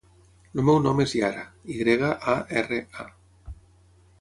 El 0.59 0.63
meu 0.69 0.77
nom 0.85 1.01
és 1.03 1.13
Yara: 1.17 1.43
i 1.73 1.77
grega, 1.83 2.09
a, 2.33 2.35
erra, 2.63 2.83
a. 3.05 3.55